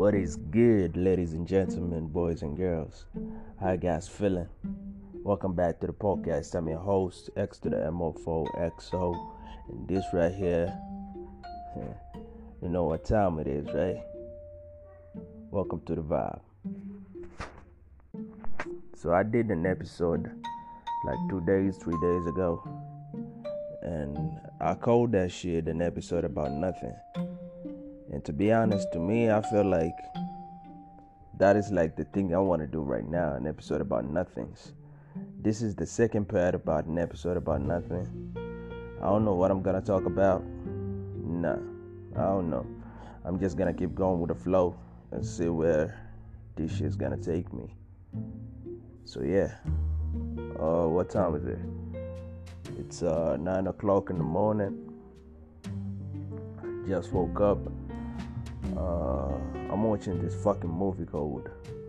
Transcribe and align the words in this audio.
What 0.00 0.14
is 0.14 0.36
good, 0.36 0.96
ladies 0.96 1.34
and 1.34 1.46
gentlemen, 1.46 2.06
boys 2.06 2.40
and 2.40 2.56
girls? 2.56 3.04
How 3.60 3.72
you 3.72 3.76
guys 3.76 4.08
feeling? 4.08 4.48
Welcome 5.12 5.52
back 5.52 5.78
to 5.80 5.88
the 5.88 5.92
podcast. 5.92 6.54
I'm 6.54 6.68
your 6.68 6.78
host, 6.78 7.28
X 7.36 7.58
to 7.58 7.68
the 7.68 7.76
MO4XO. 7.76 9.30
And 9.68 9.86
this 9.86 10.06
right 10.14 10.32
here, 10.32 10.74
you 12.62 12.70
know 12.70 12.84
what 12.84 13.04
time 13.04 13.40
it 13.40 13.46
is, 13.46 13.66
right? 13.74 14.02
Welcome 15.50 15.82
to 15.84 15.94
the 15.94 16.00
vibe. 16.00 16.40
So 18.96 19.12
I 19.12 19.22
did 19.22 19.50
an 19.50 19.66
episode 19.66 20.30
like 21.04 21.18
two 21.28 21.42
days, 21.42 21.76
three 21.76 22.00
days 22.00 22.26
ago. 22.26 22.66
And 23.82 24.40
I 24.62 24.76
called 24.76 25.12
that 25.12 25.30
shit 25.30 25.68
an 25.68 25.82
episode 25.82 26.24
about 26.24 26.52
nothing. 26.52 26.96
And 28.12 28.24
to 28.24 28.32
be 28.32 28.52
honest, 28.52 28.92
to 28.92 28.98
me, 28.98 29.30
I 29.30 29.40
feel 29.40 29.64
like 29.64 29.96
that 31.38 31.56
is 31.56 31.70
like 31.70 31.96
the 31.96 32.04
thing 32.04 32.34
I 32.34 32.38
want 32.38 32.60
to 32.60 32.66
do 32.66 32.80
right 32.80 33.08
now 33.08 33.34
an 33.34 33.46
episode 33.46 33.80
about 33.80 34.04
nothings. 34.04 34.72
This 35.40 35.62
is 35.62 35.74
the 35.74 35.86
second 35.86 36.28
part 36.28 36.54
about 36.54 36.86
an 36.86 36.98
episode 36.98 37.36
about 37.36 37.62
nothing. 37.62 38.06
I 39.00 39.06
don't 39.06 39.24
know 39.24 39.34
what 39.34 39.50
I'm 39.50 39.62
gonna 39.62 39.80
talk 39.80 40.04
about. 40.06 40.44
Nah, 41.24 41.56
I 42.16 42.22
don't 42.22 42.50
know. 42.50 42.66
I'm 43.24 43.38
just 43.38 43.56
gonna 43.56 43.72
keep 43.72 43.94
going 43.94 44.20
with 44.20 44.28
the 44.28 44.34
flow 44.34 44.76
and 45.12 45.24
see 45.24 45.48
where 45.48 45.98
this 46.56 46.76
shit's 46.76 46.96
gonna 46.96 47.16
take 47.16 47.52
me. 47.52 47.74
So 49.04 49.22
yeah. 49.22 49.54
Uh, 50.58 50.88
what 50.88 51.08
time 51.08 51.34
is 51.36 51.44
it? 51.46 51.58
It's 52.78 53.02
uh 53.02 53.36
nine 53.40 53.68
o'clock 53.68 54.10
in 54.10 54.18
the 54.18 54.24
morning. 54.24 54.92
Just 56.86 57.12
woke 57.12 57.40
up. 57.40 57.58
Uh, 58.76 59.34
I'm 59.70 59.82
watching 59.82 60.20
this 60.22 60.34
fucking 60.42 60.70
movie 60.70 61.04
called 61.04 61.48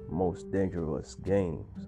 Most 0.09 0.51
Dangerous 0.51 1.15
Games. 1.15 1.87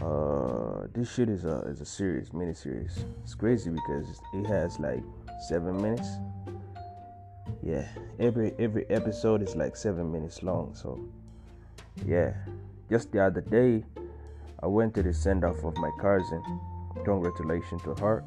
Uh, 0.00 0.86
this 0.94 1.12
shit 1.12 1.28
is 1.28 1.44
a 1.44 1.60
is 1.68 1.80
a 1.80 1.84
series, 1.84 2.32
mini 2.32 2.54
series. 2.54 3.04
It's 3.22 3.34
crazy 3.34 3.70
because 3.70 4.06
it 4.32 4.46
has 4.46 4.78
like 4.78 5.02
seven 5.48 5.80
minutes. 5.80 6.08
Yeah, 7.62 7.86
every 8.18 8.54
every 8.58 8.88
episode 8.88 9.42
is 9.42 9.54
like 9.54 9.76
seven 9.76 10.10
minutes 10.10 10.42
long. 10.42 10.74
So, 10.74 10.98
yeah, 12.06 12.32
just 12.88 13.12
the 13.12 13.20
other 13.20 13.42
day, 13.42 13.84
I 14.62 14.66
went 14.66 14.94
to 14.94 15.02
the 15.02 15.12
send 15.12 15.44
off 15.44 15.62
of 15.64 15.76
my 15.76 15.90
cousin. 16.00 16.42
Congratulations 17.04 17.82
to 17.82 17.94
her. 17.96 18.24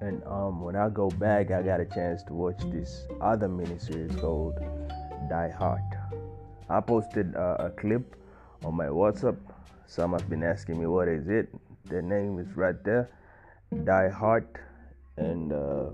And 0.00 0.22
um, 0.24 0.60
when 0.60 0.76
I 0.76 0.88
go 0.88 1.08
back, 1.08 1.50
I 1.50 1.62
got 1.62 1.80
a 1.80 1.86
chance 1.86 2.22
to 2.24 2.34
watch 2.34 2.60
this 2.70 3.06
other 3.20 3.48
miniseries 3.48 4.20
called 4.20 4.58
Die 5.30 5.54
Hart. 5.58 5.80
I 6.68 6.80
posted 6.80 7.34
uh, 7.34 7.56
a 7.58 7.70
clip 7.70 8.16
on 8.64 8.74
my 8.74 8.86
WhatsApp. 8.86 9.36
Some 9.86 10.12
have 10.12 10.28
been 10.28 10.42
asking 10.42 10.80
me 10.80 10.86
what 10.86 11.08
is 11.08 11.28
it. 11.28 11.48
The 11.88 12.02
name 12.02 12.38
is 12.38 12.56
right 12.56 12.82
there, 12.84 13.08
Die 13.84 14.08
Hart, 14.08 14.58
and 15.16 15.52
uh, 15.52 15.90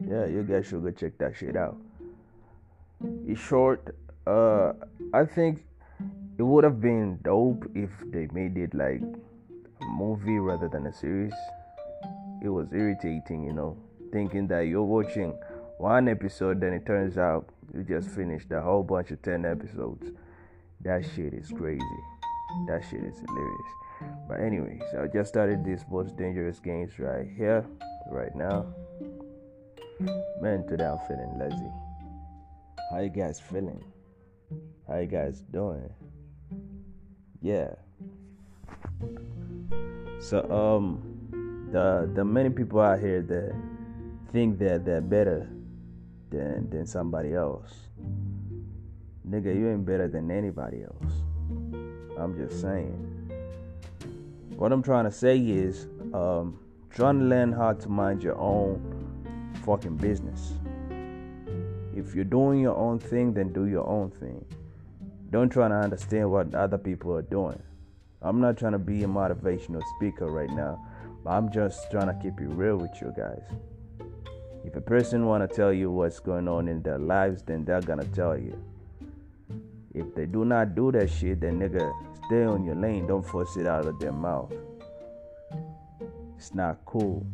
yeah, 0.00 0.26
you 0.26 0.42
guys 0.42 0.66
should 0.66 0.82
go 0.82 0.90
check 0.90 1.16
that 1.18 1.36
shit 1.36 1.56
out. 1.56 1.76
It's 3.26 3.40
short. 3.40 3.96
Uh, 4.26 4.72
I 5.12 5.24
think 5.24 5.64
it 6.36 6.42
would 6.42 6.64
have 6.64 6.80
been 6.80 7.20
dope 7.22 7.64
if 7.74 7.90
they 8.06 8.26
made 8.32 8.56
it 8.56 8.74
like 8.74 9.00
a 9.80 9.84
movie 9.84 10.38
rather 10.38 10.68
than 10.68 10.86
a 10.86 10.92
series 10.92 11.32
it 12.42 12.48
was 12.48 12.72
irritating, 12.72 13.44
you 13.44 13.52
know, 13.52 13.76
thinking 14.12 14.46
that 14.48 14.62
you're 14.62 14.82
watching 14.82 15.36
one 15.78 16.08
episode, 16.08 16.60
then 16.60 16.72
it 16.72 16.86
turns 16.86 17.18
out 17.18 17.48
you 17.74 17.82
just 17.82 18.08
finished 18.08 18.50
a 18.52 18.60
whole 18.60 18.82
bunch 18.82 19.10
of 19.10 19.20
10 19.22 19.44
episodes. 19.44 20.06
That 20.82 21.04
shit 21.14 21.34
is 21.34 21.50
crazy. 21.50 21.80
That 22.68 22.82
shit 22.88 23.02
is 23.02 23.18
hilarious. 23.18 23.72
But, 24.28 24.40
anyways, 24.40 24.82
I 24.98 25.06
just 25.06 25.30
started 25.30 25.64
this 25.64 25.84
most 25.90 26.16
dangerous 26.16 26.60
games 26.60 26.98
right 26.98 27.26
here, 27.36 27.66
right 28.10 28.34
now. 28.34 28.66
Man, 30.40 30.66
today 30.66 30.84
I'm 30.84 30.98
feeling 31.08 31.38
lazy. 31.38 31.70
How 32.90 33.00
you 33.00 33.08
guys 33.08 33.40
feeling? 33.40 33.82
How 34.86 34.98
you 34.98 35.06
guys 35.06 35.42
doing? 35.52 35.90
Yeah. 37.40 37.70
So, 40.20 40.50
um, 40.50 41.13
the 41.74 42.08
the 42.14 42.24
many 42.24 42.50
people 42.50 42.80
out 42.80 43.00
here 43.00 43.20
that 43.20 43.52
think 44.32 44.60
that 44.60 44.84
they're 44.84 45.00
better 45.00 45.50
than 46.30 46.70
than 46.70 46.86
somebody 46.86 47.34
else. 47.34 47.72
Nigga, 49.28 49.54
you 49.58 49.70
ain't 49.70 49.84
better 49.84 50.06
than 50.06 50.30
anybody 50.30 50.84
else. 50.84 51.12
I'm 52.16 52.36
just 52.36 52.60
saying. 52.60 53.10
What 54.56 54.70
I'm 54.70 54.84
trying 54.84 55.04
to 55.04 55.10
say 55.10 55.36
is, 55.36 55.88
um, 56.12 56.60
trying 56.90 57.18
to 57.18 57.24
learn 57.24 57.52
how 57.52 57.72
to 57.72 57.88
mind 57.88 58.22
your 58.22 58.38
own 58.38 58.78
fucking 59.64 59.96
business. 59.96 60.52
If 61.96 62.14
you're 62.14 62.24
doing 62.38 62.60
your 62.60 62.76
own 62.76 63.00
thing, 63.00 63.34
then 63.34 63.52
do 63.52 63.66
your 63.66 63.88
own 63.88 64.10
thing. 64.10 64.44
Don't 65.30 65.50
try 65.50 65.66
to 65.66 65.74
understand 65.74 66.30
what 66.30 66.54
other 66.54 66.78
people 66.78 67.16
are 67.16 67.22
doing. 67.22 67.60
I'm 68.22 68.40
not 68.40 68.56
trying 68.56 68.72
to 68.72 68.78
be 68.78 69.02
a 69.02 69.08
motivational 69.08 69.82
speaker 69.96 70.26
right 70.26 70.50
now. 70.50 70.78
I'm 71.26 71.50
just 71.50 71.90
trying 71.90 72.06
to 72.06 72.14
keep 72.22 72.40
it 72.40 72.48
real 72.48 72.76
with 72.76 73.00
you 73.00 73.12
guys. 73.16 73.42
If 74.64 74.76
a 74.76 74.80
person 74.80 75.26
want 75.26 75.48
to 75.48 75.56
tell 75.56 75.72
you 75.72 75.90
what's 75.90 76.20
going 76.20 76.48
on 76.48 76.68
in 76.68 76.82
their 76.82 76.98
lives, 76.98 77.42
then 77.42 77.64
they're 77.64 77.80
gonna 77.80 78.04
tell 78.06 78.36
you. 78.36 78.58
If 79.94 80.14
they 80.14 80.26
do 80.26 80.44
not 80.44 80.74
do 80.74 80.90
that 80.92 81.08
shit, 81.08 81.40
then 81.40 81.60
nigga, 81.60 81.92
stay 82.26 82.44
on 82.44 82.64
your 82.64 82.74
lane. 82.74 83.06
Don't 83.06 83.24
force 83.24 83.56
it 83.56 83.66
out 83.66 83.86
of 83.86 83.98
their 84.00 84.12
mouth. 84.12 84.52
It's 86.36 86.54
not 86.54 86.84
cool. 86.84 87.26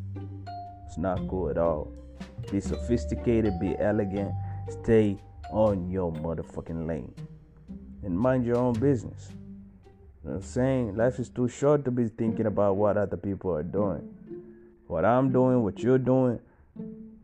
It's 0.86 0.98
not 0.98 1.26
cool 1.28 1.50
at 1.50 1.58
all. 1.58 1.92
Be 2.50 2.60
sophisticated, 2.60 3.58
be 3.58 3.76
elegant, 3.78 4.32
stay 4.68 5.18
on 5.50 5.90
your 5.90 6.12
motherfucking 6.12 6.86
lane. 6.86 7.14
And 8.02 8.18
mind 8.18 8.44
your 8.44 8.56
own 8.56 8.74
business. 8.74 9.30
You 10.22 10.30
know 10.30 10.36
I'm 10.36 10.42
saying? 10.42 10.96
Life 10.96 11.18
is 11.18 11.28
too 11.30 11.48
short 11.48 11.84
to 11.86 11.90
be 11.90 12.08
thinking 12.08 12.46
about 12.46 12.76
what 12.76 12.96
other 12.96 13.16
people 13.16 13.52
are 13.52 13.62
doing. 13.62 14.14
What 14.86 15.04
I'm 15.04 15.32
doing, 15.32 15.62
what 15.62 15.78
you're 15.82 15.98
doing, 15.98 16.40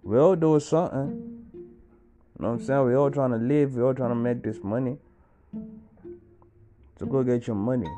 we 0.02 0.18
all 0.18 0.36
doing 0.36 0.60
something. 0.60 1.42
You 1.52 2.42
know 2.42 2.52
what 2.52 2.60
I'm 2.60 2.64
saying? 2.64 2.86
we 2.86 2.94
all 2.94 3.10
trying 3.10 3.32
to 3.32 3.36
live, 3.38 3.74
we 3.74 3.82
all 3.82 3.94
trying 3.94 4.10
to 4.10 4.14
make 4.14 4.42
this 4.42 4.62
money. 4.62 4.98
So 6.98 7.06
go 7.06 7.22
get 7.22 7.46
your 7.46 7.56
money. 7.56 7.90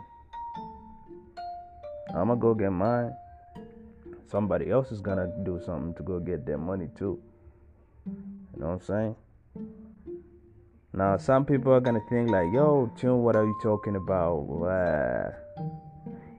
I'ma 2.15 2.35
go 2.35 2.55
get 2.55 2.73
mine. 2.73 3.15
Somebody 4.27 4.71
else 4.71 4.91
is 4.91 5.01
gonna 5.01 5.31
do 5.45 5.61
something 5.65 5.95
to 5.95 6.03
go 6.03 6.19
get 6.19 6.45
their 6.45 6.59
money 6.59 6.89
too. 6.97 7.21
You 8.07 8.61
know 8.61 8.67
what 8.67 8.73
I'm 8.73 8.81
saying? 8.81 9.17
Now, 10.99 11.17
some 11.17 11.45
people 11.45 11.73
are 11.73 11.81
gonna 11.81 12.03
think 12.11 12.29
like, 12.29 12.53
"Yo, 12.53 12.91
Tune, 12.97 13.23
what 13.23 13.37
are 13.37 13.45
you 13.45 13.57
talking 13.63 13.95
about?" 13.95 14.47
Well, 14.47 15.33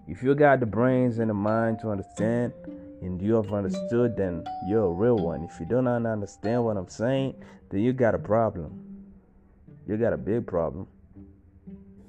if 0.05 0.21
you 0.21 0.35
got 0.35 0.59
the 0.59 0.65
brains 0.65 1.17
and 1.19 1.29
the 1.29 1.33
mind 1.33 1.79
to 1.79 1.91
understand, 1.91 2.51
and 3.01 3.21
you 3.21 3.35
have 3.35 3.53
understood, 3.53 4.17
then 4.17 4.43
you're 4.67 4.83
a 4.83 4.91
real 4.91 5.15
one. 5.15 5.45
If 5.45 5.61
you 5.61 5.65
do 5.65 5.81
not 5.81 6.05
understand 6.05 6.65
what 6.65 6.75
I'm 6.75 6.89
saying, 6.89 7.35
then 7.69 7.79
you 7.79 7.93
got 7.93 8.15
a 8.15 8.19
problem. 8.19 8.81
You 9.87 9.95
got 9.95 10.11
a 10.11 10.17
big 10.17 10.45
problem. 10.45 10.87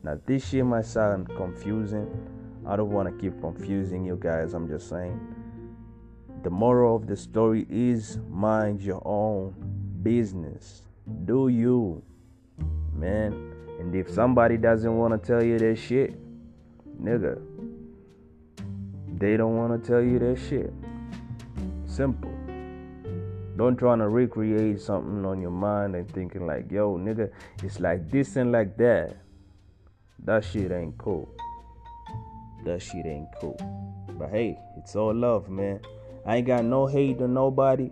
Now, 0.02 0.18
this 0.26 0.44
shit 0.44 0.66
might 0.66 0.86
sound 0.86 1.28
confusing. 1.28 2.08
I 2.66 2.74
don't 2.74 2.90
want 2.90 3.08
to 3.08 3.14
keep 3.16 3.40
confusing 3.40 4.04
you 4.04 4.16
guys. 4.16 4.54
I'm 4.54 4.66
just 4.66 4.88
saying. 4.88 5.20
The 6.42 6.50
moral 6.50 6.96
of 6.96 7.06
the 7.06 7.14
story 7.14 7.64
is 7.70 8.18
mind 8.28 8.82
your 8.82 9.02
own 9.04 9.54
business. 10.02 10.82
Do 11.26 11.46
you 11.46 12.02
man. 12.94 13.32
And 13.78 13.94
if 13.94 14.08
mm. 14.08 14.14
somebody 14.14 14.56
doesn't 14.56 14.96
want 14.96 15.20
to 15.20 15.26
tell 15.26 15.42
you 15.42 15.58
that 15.58 15.76
shit, 15.76 16.14
nigga, 17.02 17.40
they 19.18 19.36
don't 19.36 19.56
want 19.56 19.82
to 19.82 19.90
tell 19.90 20.02
you 20.02 20.18
that 20.18 20.38
shit. 20.48 20.72
Simple. 21.86 22.30
Don't 23.56 23.76
try 23.76 23.96
to 23.96 24.08
recreate 24.08 24.80
something 24.80 25.26
on 25.26 25.40
your 25.40 25.50
mind 25.50 25.94
and 25.94 26.10
thinking 26.10 26.46
like, 26.46 26.70
yo, 26.70 26.96
nigga, 26.96 27.30
it's 27.62 27.80
like 27.80 28.10
this 28.10 28.36
and 28.36 28.52
like 28.52 28.76
that. 28.78 29.16
That 30.24 30.44
shit 30.44 30.72
ain't 30.72 30.96
cool. 30.96 31.28
That 32.64 32.80
shit 32.80 33.06
ain't 33.06 33.28
cool. 33.40 33.58
But 34.18 34.30
hey, 34.30 34.58
it's 34.78 34.96
all 34.96 35.14
love, 35.14 35.48
man. 35.48 35.80
I 36.24 36.36
ain't 36.36 36.46
got 36.46 36.64
no 36.64 36.86
hate 36.86 37.18
to 37.18 37.28
nobody. 37.28 37.90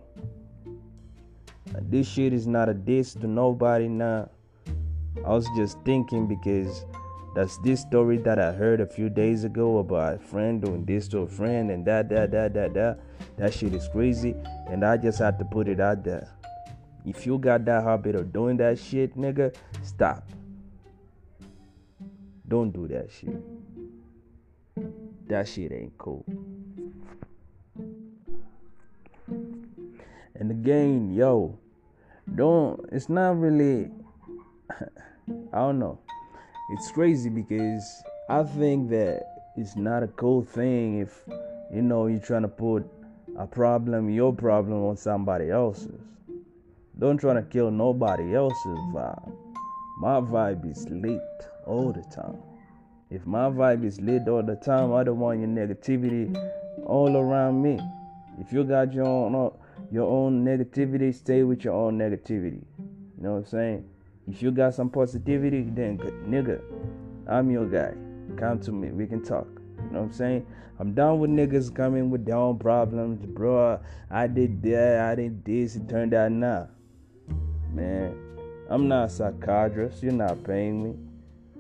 This 1.83 2.09
shit 2.09 2.33
is 2.33 2.47
not 2.47 2.69
a 2.69 2.75
diss 2.75 3.15
to 3.15 3.27
nobody 3.27 3.89
now. 3.89 4.31
I 5.25 5.31
was 5.31 5.47
just 5.57 5.79
thinking 5.85 6.27
because 6.27 6.87
that's 7.35 7.59
this 7.59 7.81
story 7.81 8.17
that 8.19 8.39
I 8.39 8.53
heard 8.53 8.81
a 8.81 8.87
few 8.87 9.09
days 9.09 9.45
ago 9.45 9.79
about 9.79 10.15
a 10.15 10.19
friend 10.19 10.63
doing 10.63 10.85
this 10.85 11.09
to 11.09 11.19
a 11.21 11.27
friend 11.27 11.71
and 11.71 11.85
that, 11.87 12.09
that, 12.09 12.31
that, 12.33 12.55
that, 12.55 12.75
that. 12.75 13.01
That 13.37 13.55
shit 13.55 13.75
is 13.75 13.89
crazy. 13.89 14.35
And 14.69 14.85
I 14.85 14.97
just 14.97 15.19
had 15.19 15.39
to 15.39 15.45
put 15.45 15.69
it 15.69 15.81
out 15.81 16.03
there. 16.03 16.29
If 17.05 17.27
you 17.27 17.39
got 17.39 17.65
that 17.67 17.85
habit 17.85 18.17
of 18.17 18.33
doing 18.33 18.57
that 18.57 18.79
shit, 18.79 19.17
nigga, 19.17 19.55
stop. 19.83 20.29
Don't 22.49 22.71
do 22.71 22.89
that 22.89 23.11
shit. 23.13 23.41
That 25.29 25.47
shit 25.47 25.71
ain't 25.73 25.97
cool. 25.99 26.25
And 30.35 30.51
again, 30.51 31.13
yo, 31.13 31.59
don't, 32.35 32.81
it's 32.93 33.09
not 33.09 33.39
really, 33.39 33.91
I 35.53 35.59
don't 35.59 35.79
know. 35.79 35.99
It's 36.71 36.91
crazy 36.91 37.31
because 37.31 37.85
I 38.29 38.43
think 38.43 38.91
that 38.91 39.23
it's 39.57 39.77
not 39.77 40.03
a 40.03 40.09
cool 40.09 40.43
thing 40.43 41.01
if, 41.01 41.25
you 41.73 41.83
know, 41.83 42.07
you're 42.07 42.21
trying 42.21 42.43
to 42.43 42.49
put 42.49 42.87
a 43.39 43.47
problem, 43.47 44.11
your 44.11 44.33
problem, 44.33 44.85
on 44.85 44.97
somebody 44.97 45.51
else's. 45.51 46.01
Don't 46.99 47.19
try 47.19 47.35
to 47.35 47.43
kill 47.43 47.71
nobody 47.71 48.35
else's 48.35 48.79
vibe. 48.93 49.33
My 50.01 50.21
vibe 50.21 50.71
is 50.71 50.89
lit 50.91 51.21
all 51.67 51.93
the 51.93 52.03
time. 52.15 52.39
If 53.11 53.27
my 53.27 53.49
vibe 53.49 53.85
is 53.85 54.01
lit 54.01 54.29
all 54.29 54.43
the 54.43 54.57
time, 54.57 54.93
I 54.93 55.05
don't 55.05 55.19
want 55.19 55.41
your 55.41 55.49
negativity 55.49 56.37
all 56.85 57.17
around 57.17 57.63
me. 57.63 57.81
If 58.41 58.53
you 58.53 58.65
got 58.65 58.93
your 58.93 59.07
own 59.07 59.53
your 59.91 60.07
own 60.07 60.45
negativity, 60.45 61.15
stay 61.15 61.43
with 61.45 61.65
your 61.65 61.75
own 61.75 61.99
negativity. 61.99 62.63
You 62.79 63.23
know 63.23 63.33
what 63.33 63.39
I'm 63.39 63.47
saying? 63.47 63.89
If 64.29 64.43
you 64.43 64.51
got 64.51 64.75
some 64.75 64.91
positivity, 64.91 65.63
then 65.63 65.99
nigga, 66.29 66.61
I'm 67.27 67.51
your 67.51 67.67
guy. 67.67 67.95
Come 68.37 68.61
to 68.61 68.73
me, 68.73 68.91
we 68.91 69.07
can 69.07 69.23
talk. 69.23 69.47
You 69.79 69.91
know 69.91 70.01
what 70.01 70.07
I'm 70.07 70.13
saying? 70.13 70.47
I'm 70.79 70.93
done 70.93 71.19
with 71.19 71.31
niggas 71.31 71.75
coming 71.75 72.11
with 72.11 72.25
their 72.25 72.37
own 72.37 72.59
problems, 72.59 73.25
bro. 73.25 73.81
I 74.11 74.27
did 74.27 74.63
that, 74.63 75.01
I 75.01 75.15
did 75.15 75.45
this, 75.45 75.77
it 75.77 75.89
turned 75.89 76.15
out 76.15 76.31
nah. 76.31 76.67
Man, 77.73 78.15
I'm 78.69 78.87
not 78.87 79.07
a 79.07 79.09
psychiatrist. 79.09 80.03
You're 80.03 80.13
not 80.13 80.45
paying 80.45 80.85
me. 80.85 80.95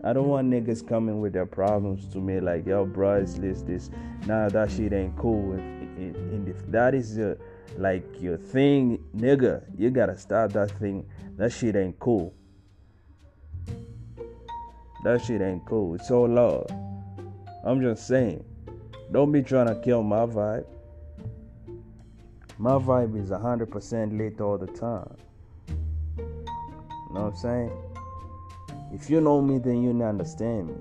I 0.04 0.12
don't 0.12 0.28
want 0.28 0.48
niggas 0.48 0.86
coming 0.86 1.20
with 1.20 1.32
their 1.32 1.46
problems 1.46 2.06
to 2.12 2.18
me 2.18 2.38
like, 2.38 2.66
yo, 2.66 2.84
bro, 2.84 3.14
it's 3.16 3.34
this, 3.34 3.62
this. 3.62 3.90
Nah, 4.26 4.48
that 4.50 4.70
shit 4.70 4.92
ain't 4.92 5.16
cool. 5.16 5.52
And, 5.52 6.46
if 6.48 6.64
that 6.70 6.94
is 6.94 7.16
your, 7.16 7.36
like 7.76 8.04
your 8.20 8.36
thing, 8.36 9.02
nigga, 9.16 9.64
you 9.76 9.90
gotta 9.90 10.16
stop 10.16 10.52
that 10.52 10.70
thing. 10.72 11.04
That 11.36 11.50
shit 11.50 11.74
ain't 11.74 11.98
cool. 11.98 12.34
That 15.04 15.24
shit 15.24 15.40
ain't 15.40 15.64
cool. 15.64 15.94
It's 15.94 16.10
all 16.10 16.28
love. 16.28 16.66
I'm 17.64 17.80
just 17.80 18.06
saying. 18.06 18.44
Don't 19.12 19.32
be 19.32 19.42
trying 19.42 19.68
to 19.68 19.80
kill 19.80 20.02
my 20.02 20.26
vibe. 20.26 20.66
My 22.58 22.72
vibe 22.72 23.16
is 23.22 23.30
100% 23.30 24.18
lit 24.18 24.40
all 24.40 24.58
the 24.58 24.66
time. 24.66 25.16
You 26.18 27.14
know 27.14 27.22
what 27.22 27.34
I'm 27.34 27.36
saying? 27.36 27.72
If 28.92 29.08
you 29.08 29.20
know 29.20 29.40
me, 29.40 29.58
then 29.58 29.82
you 29.82 29.90
understand 30.02 30.68
me. 30.68 30.74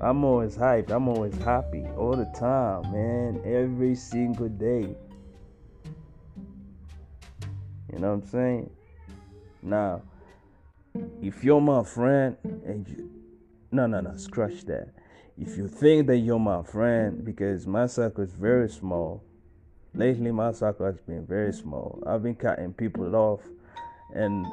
I'm 0.00 0.24
always 0.24 0.56
hyped. 0.56 0.90
I'm 0.90 1.08
always 1.08 1.36
happy 1.38 1.86
all 1.96 2.14
the 2.14 2.26
time, 2.38 2.92
man. 2.92 3.40
Every 3.44 3.94
single 3.94 4.48
day. 4.48 4.94
You 7.92 7.98
know 7.98 8.08
what 8.08 8.24
I'm 8.24 8.28
saying? 8.28 8.70
Now, 9.62 10.02
if 11.22 11.42
you're 11.42 11.60
my 11.60 11.82
friend 11.82 12.36
and 12.42 12.88
you. 12.88 13.10
No, 13.72 13.86
no, 13.86 14.00
no, 14.00 14.16
scratch 14.16 14.64
that. 14.66 14.88
If 15.36 15.56
you 15.56 15.66
think 15.66 16.06
that 16.06 16.18
you're 16.18 16.38
my 16.38 16.62
friend, 16.62 17.24
because 17.24 17.66
my 17.66 17.86
circle 17.86 18.22
is 18.22 18.32
very 18.32 18.68
small, 18.68 19.24
lately 19.94 20.30
my 20.30 20.52
circle 20.52 20.86
has 20.86 21.00
been 21.00 21.26
very 21.26 21.52
small. 21.52 22.00
I've 22.06 22.22
been 22.22 22.36
cutting 22.36 22.72
people 22.72 23.16
off, 23.16 23.40
and 24.14 24.46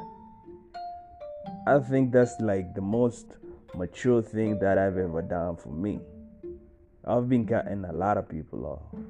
I 1.68 1.78
think 1.78 2.10
that's 2.10 2.34
like 2.40 2.74
the 2.74 2.80
most 2.80 3.36
mature 3.76 4.22
thing 4.22 4.58
that 4.58 4.76
I've 4.78 4.98
ever 4.98 5.22
done 5.22 5.56
for 5.56 5.68
me. 5.70 6.00
I've 7.04 7.28
been 7.28 7.46
cutting 7.46 7.84
a 7.84 7.92
lot 7.92 8.16
of 8.16 8.28
people 8.28 8.66
off. 8.66 9.00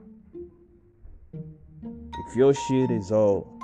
If 1.33 2.37
your 2.37 2.53
shit 2.53 2.91
is 2.91 3.11
all 3.11 3.59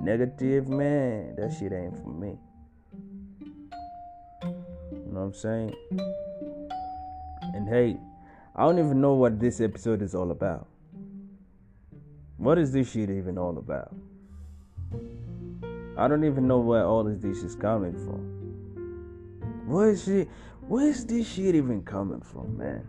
negative, 0.00 0.68
man, 0.68 1.36
that 1.36 1.54
shit 1.58 1.72
ain't 1.72 1.96
for 1.96 2.10
me. 2.10 2.36
Know 5.20 5.26
what 5.26 5.34
I'm 5.34 5.40
saying? 5.42 5.74
And 7.52 7.68
hey, 7.68 7.98
I 8.56 8.64
don't 8.64 8.78
even 8.78 9.02
know 9.02 9.12
what 9.12 9.38
this 9.38 9.60
episode 9.60 10.00
is 10.00 10.14
all 10.14 10.30
about. 10.30 10.66
What 12.38 12.56
is 12.56 12.72
this 12.72 12.90
shit 12.90 13.10
even 13.10 13.36
all 13.36 13.58
about? 13.58 13.94
I 15.98 16.08
don't 16.08 16.24
even 16.24 16.48
know 16.48 16.60
where 16.60 16.86
all 16.86 17.06
of 17.06 17.20
this 17.20 17.42
is 17.42 17.54
coming 17.54 17.92
from. 17.92 19.66
Where 19.66 19.90
is 19.90 20.04
shit? 20.04 20.26
Where's 20.62 21.04
this 21.04 21.28
shit 21.30 21.54
even 21.54 21.82
coming 21.82 22.22
from, 22.22 22.56
man? 22.56 22.86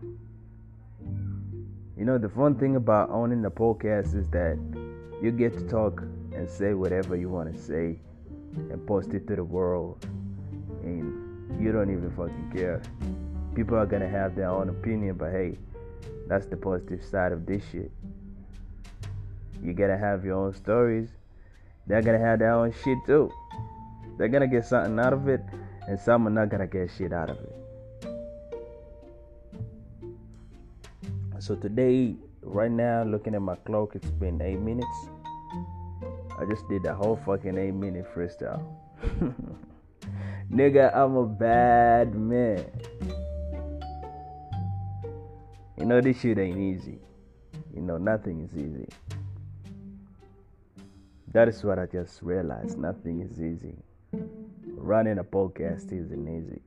You 1.97 2.05
know, 2.05 2.17
the 2.17 2.29
fun 2.29 2.55
thing 2.55 2.77
about 2.77 3.09
owning 3.09 3.43
a 3.43 3.51
podcast 3.51 4.15
is 4.15 4.29
that 4.29 4.57
you 5.21 5.31
get 5.31 5.51
to 5.57 5.67
talk 5.67 6.01
and 6.33 6.49
say 6.49 6.75
whatever 6.75 7.17
you 7.17 7.27
want 7.27 7.53
to 7.53 7.61
say 7.61 7.99
and 8.55 8.87
post 8.87 9.13
it 9.13 9.27
to 9.27 9.35
the 9.35 9.43
world. 9.43 10.05
And 10.83 11.20
you 11.61 11.71
don't 11.71 11.91
even 11.91 12.11
fucking 12.11 12.51
care. 12.55 12.81
People 13.55 13.77
are 13.77 13.85
gonna 13.85 14.09
have 14.09 14.35
their 14.35 14.49
own 14.49 14.69
opinion, 14.69 15.15
but 15.15 15.31
hey, 15.31 15.57
that's 16.27 16.45
the 16.45 16.57
positive 16.57 17.03
side 17.03 17.31
of 17.31 17.45
this 17.45 17.63
shit. 17.71 17.91
You 19.61 19.73
gotta 19.73 19.97
have 19.97 20.25
your 20.25 20.37
own 20.37 20.53
stories 20.53 21.09
they're 21.87 22.01
gonna 22.01 22.19
have 22.19 22.39
their 22.39 22.53
own 22.53 22.73
shit 22.83 22.97
too. 23.05 23.31
They're 24.17 24.27
gonna 24.27 24.47
get 24.47 24.65
something 24.65 24.99
out 24.99 25.13
of 25.13 25.27
it, 25.27 25.41
and 25.87 25.99
some 25.99 26.27
are 26.27 26.29
not 26.29 26.49
gonna 26.49 26.67
get 26.67 26.91
shit 26.97 27.11
out 27.11 27.29
of 27.29 27.37
it. 27.37 27.55
So 31.39 31.55
today, 31.55 32.15
right 32.43 32.69
now, 32.69 33.03
looking 33.03 33.33
at 33.33 33.41
my 33.41 33.55
clock, 33.55 33.95
it's 33.95 34.11
been 34.11 34.39
eight 34.41 34.59
minutes. 34.59 34.95
I 36.39 36.45
just 36.45 36.67
did 36.69 36.83
the 36.83 36.93
whole 36.93 37.15
fucking 37.25 37.57
eight 37.57 37.73
minute 37.73 38.05
freestyle. 38.13 38.61
Nigga, 40.51 40.93
I'm 40.93 41.15
a 41.15 41.25
bad 41.25 42.13
man. 42.13 42.65
You 45.77 45.85
know, 45.85 46.01
this 46.01 46.19
shit 46.19 46.37
ain't 46.37 46.57
easy. 46.57 46.99
You 47.73 47.81
know, 47.81 47.97
nothing 47.97 48.41
is 48.41 48.53
easy. 48.57 48.89
That 51.31 51.47
is 51.47 51.63
what 51.63 51.79
I 51.79 51.85
just 51.85 52.21
realized. 52.21 52.77
Nothing 52.77 53.21
is 53.21 53.41
easy. 53.41 53.77
Running 54.75 55.19
a 55.19 55.23
podcast 55.23 55.93
isn't 55.93 56.27
easy. 56.27 56.61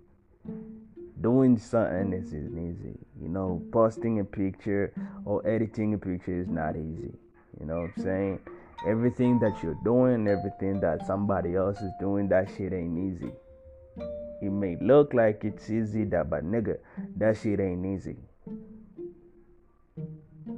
Doing 1.20 1.58
something 1.58 2.14
isn't 2.14 2.56
easy. 2.56 2.98
You 3.20 3.28
know, 3.28 3.62
posting 3.70 4.20
a 4.20 4.24
picture 4.24 4.94
or 5.26 5.46
editing 5.46 5.92
a 5.92 5.98
picture 5.98 6.40
is 6.40 6.48
not 6.48 6.74
easy. 6.74 7.12
You 7.60 7.66
know 7.66 7.82
what 7.82 7.90
I'm 7.98 8.02
saying? 8.02 8.40
Everything 8.86 9.38
that 9.40 9.62
you're 9.62 9.78
doing, 9.84 10.26
everything 10.26 10.80
that 10.80 11.06
somebody 11.06 11.54
else 11.54 11.82
is 11.82 11.92
doing, 12.00 12.30
that 12.30 12.48
shit 12.56 12.72
ain't 12.72 12.98
easy. 12.98 13.30
It 14.42 14.50
may 14.50 14.76
look 14.80 15.14
like 15.14 15.44
it's 15.44 15.70
easy, 15.70 16.04
that 16.04 16.28
but 16.28 16.44
nigga, 16.44 16.78
that 17.16 17.36
shit 17.36 17.60
ain't 17.60 17.86
easy. 17.86 18.16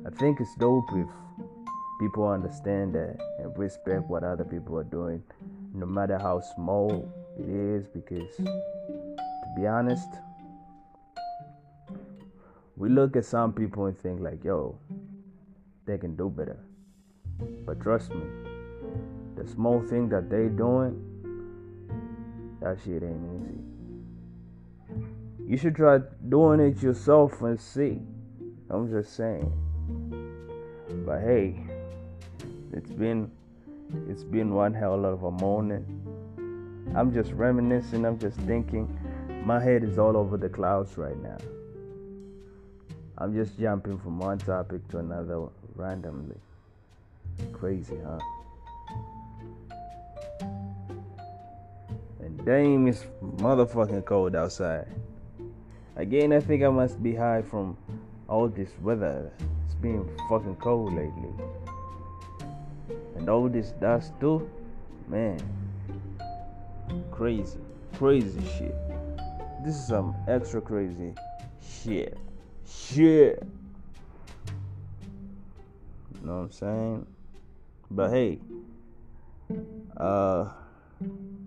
I 0.04 0.10
think 0.10 0.40
it's 0.40 0.54
dope 0.56 0.88
if 0.92 1.06
people 2.00 2.28
understand 2.28 2.94
that 2.94 3.16
and 3.38 3.56
respect 3.58 4.08
what 4.08 4.24
other 4.24 4.44
people 4.44 4.78
are 4.78 4.84
doing, 4.84 5.22
no 5.74 5.86
matter 5.86 6.18
how 6.18 6.40
small 6.40 7.08
it 7.38 7.48
is. 7.48 7.86
Because, 7.88 8.36
to 8.36 8.44
be 9.56 9.66
honest, 9.66 10.08
we 12.76 12.88
look 12.88 13.16
at 13.16 13.24
some 13.24 13.52
people 13.52 13.86
and 13.86 13.98
think, 13.98 14.20
like, 14.20 14.42
yo, 14.44 14.78
they 15.86 15.98
can 15.98 16.16
do 16.16 16.28
better. 16.28 16.58
But 17.64 17.80
trust 17.80 18.10
me, 18.10 18.24
the 19.36 19.46
small 19.46 19.80
thing 19.82 20.08
that 20.08 20.30
they 20.30 20.48
doing, 20.48 21.15
that 22.66 22.78
shit 22.84 23.02
ain't 23.04 23.22
easy. 23.38 23.60
You 25.48 25.56
should 25.56 25.76
try 25.76 26.00
doing 26.28 26.58
it 26.58 26.82
yourself 26.82 27.40
and 27.42 27.60
see. 27.60 28.00
I'm 28.70 28.90
just 28.90 29.14
saying. 29.14 29.52
But 31.06 31.20
hey, 31.20 31.64
it's 32.72 32.90
been 32.90 33.30
it's 34.08 34.24
been 34.24 34.52
one 34.52 34.74
hell 34.74 35.04
of 35.04 35.22
a 35.22 35.30
morning. 35.30 35.84
I'm 36.96 37.14
just 37.14 37.30
reminiscing, 37.30 38.04
I'm 38.04 38.18
just 38.18 38.36
thinking. 38.40 38.88
My 39.44 39.62
head 39.62 39.84
is 39.84 39.96
all 39.96 40.16
over 40.16 40.36
the 40.36 40.48
clouds 40.48 40.98
right 40.98 41.16
now. 41.22 41.38
I'm 43.18 43.32
just 43.32 43.56
jumping 43.60 43.98
from 43.98 44.18
one 44.18 44.38
topic 44.38 44.88
to 44.88 44.98
another 44.98 45.46
randomly. 45.76 46.40
Crazy, 47.52 47.98
huh? 48.04 48.18
Damn, 52.46 52.86
it's 52.86 53.04
motherfucking 53.38 54.04
cold 54.04 54.36
outside. 54.36 54.86
Again, 55.96 56.32
I 56.32 56.38
think 56.38 56.62
I 56.62 56.68
must 56.68 57.02
be 57.02 57.12
high 57.12 57.42
from 57.42 57.76
all 58.28 58.46
this 58.48 58.70
weather. 58.80 59.32
It's 59.64 59.74
been 59.74 60.08
fucking 60.28 60.54
cold 60.56 60.94
lately. 60.94 61.34
and 63.16 63.28
all 63.28 63.48
this 63.48 63.72
dust 63.80 64.12
too, 64.20 64.48
man. 65.08 65.40
Crazy, 67.10 67.58
crazy 67.98 68.40
shit. 68.56 68.76
This 69.64 69.74
is 69.74 69.88
some 69.88 70.14
extra 70.28 70.60
crazy 70.60 71.14
shit. 71.82 72.16
Shit. 72.64 73.42
You 76.14 76.26
know 76.26 76.36
what 76.36 76.42
I'm 76.42 76.52
saying? 76.52 77.06
But 77.90 78.10
hey, 78.10 78.38
uh, 79.96 80.52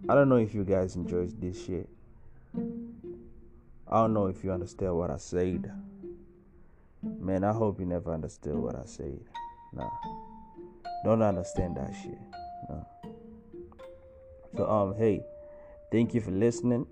I 0.10 0.16
don't 0.16 0.28
know 0.28 0.38
if 0.38 0.56
you 0.56 0.64
guys 0.64 0.96
enjoyed 0.96 1.40
this 1.40 1.64
shit. 1.64 1.88
I 3.88 4.02
don't 4.02 4.12
know 4.16 4.26
if 4.26 4.44
you 4.44 4.52
understand 4.52 4.98
what 4.98 5.12
I 5.12 5.18
said. 5.18 5.72
Man, 7.04 7.44
I 7.44 7.54
hope 7.54 7.80
you 7.80 7.86
never 7.86 8.12
understood 8.12 8.56
what 8.56 8.76
I 8.76 8.86
said. 8.86 9.20
Nah. 9.72 9.88
Don't 11.04 11.22
understand 11.22 11.78
that 11.78 11.94
shit. 12.02 12.18
No. 12.68 12.88
So 14.58 14.68
um 14.68 14.96
hey, 14.98 15.22
thank 15.92 16.16
you 16.16 16.22
for 16.22 16.32
listening. 16.32 16.88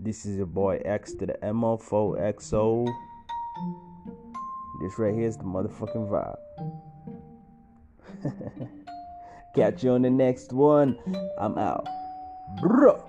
This 0.00 0.26
is 0.26 0.38
your 0.38 0.46
boy 0.46 0.82
X 0.84 1.14
to 1.14 1.26
the 1.26 1.38
MO4XO. 1.44 2.92
This 4.82 4.98
right 4.98 5.14
here 5.14 5.28
is 5.28 5.36
the 5.36 5.44
motherfucking 5.44 6.10
vibe. 6.10 6.38
Catch 9.54 9.84
you 9.84 9.92
on 9.92 10.02
the 10.02 10.10
next 10.10 10.52
one. 10.52 10.98
I'm 11.36 11.58
out. 11.58 11.86
Bruh. 12.56 13.01